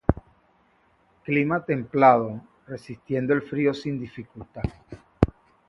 [1.23, 4.63] Clima templado, resistiendo el frío sin dificultad.